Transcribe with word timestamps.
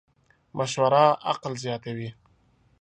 مشوره 0.57 1.03
عقل 1.31 1.53
زیاتوې. 1.63 2.09